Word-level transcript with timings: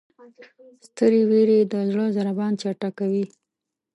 سترې 0.87 1.21
وېرې 1.29 1.59
د 1.71 1.73
زړه 1.89 2.05
ضربان 2.17 2.51
چټکوي. 2.61 3.25